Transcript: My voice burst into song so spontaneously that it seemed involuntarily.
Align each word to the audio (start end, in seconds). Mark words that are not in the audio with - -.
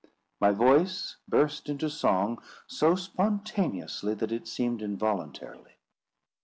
My 0.39 0.49
voice 0.49 1.17
burst 1.27 1.69
into 1.69 1.87
song 1.87 2.41
so 2.65 2.95
spontaneously 2.95 4.15
that 4.15 4.31
it 4.31 4.47
seemed 4.47 4.81
involuntarily. 4.81 5.77